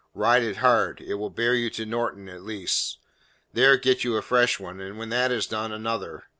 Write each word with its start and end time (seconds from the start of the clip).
Ride 0.15 0.41
it 0.41 0.55
hard. 0.57 0.99
It 0.99 1.13
will 1.13 1.29
bear 1.29 1.53
you 1.53 1.69
to 1.69 1.85
Norton 1.85 2.27
at 2.27 2.41
least. 2.41 2.97
There 3.53 3.77
get 3.77 4.03
you 4.03 4.17
a 4.17 4.23
fresh 4.23 4.59
one, 4.59 4.79
and 4.79 4.97
when 4.97 5.09
that 5.09 5.31
is 5.31 5.45
done, 5.45 5.71
another. 5.71 6.23